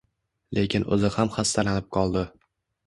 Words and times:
lekin 0.57 0.87
o'zi 0.95 1.11
ham 1.19 1.31
xastalanib 1.37 1.95
qoldi. 1.99 2.27